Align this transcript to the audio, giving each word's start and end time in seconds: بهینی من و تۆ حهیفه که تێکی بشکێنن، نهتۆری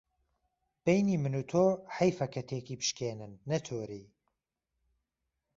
بهینی 0.83 1.17
من 1.17 1.35
و 1.35 1.41
تۆ 1.51 1.63
حهیفه 1.97 2.27
که 2.33 2.41
تێکی 2.49 2.75
بشکێنن، 2.79 3.33
نهتۆری 3.49 4.05